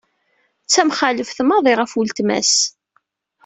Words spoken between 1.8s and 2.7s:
uletma-s.